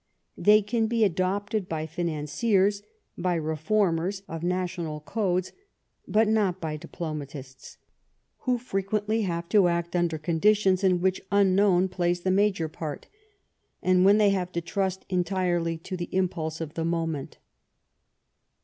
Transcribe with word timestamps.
They 0.35 0.63
can 0.63 0.87
be 0.87 1.03
adopted 1.03 1.69
by 1.69 1.85
financiers, 1.85 2.81
by 3.19 3.35
re 3.35 3.55
formers 3.55 4.23
of 4.27 4.41
national 4.41 5.01
codes, 5.01 5.51
but 6.07 6.27
not 6.27 6.59
by 6.59 6.75
diplomatists,, 6.75 7.77
who 8.39 8.57
frequently 8.57 9.21
have 9.21 9.47
to 9.49 9.67
act 9.67 9.95
under 9.95 10.17
conditions 10.17 10.83
in 10.83 11.01
which 11.01 11.21
unknown 11.31 11.87
plays 11.87 12.21
themajor 12.21 12.71
part, 12.71 13.05
and 13.83 14.03
when 14.03 14.17
they 14.17 14.31
have 14.31 14.51
to 14.53 14.59
trust 14.61 15.05
entirely 15.07 15.77
to 15.77 15.95
the 15.95 16.09
impulse 16.11 16.59
of 16.61 16.73
the 16.73 16.83
moment. 16.83 17.37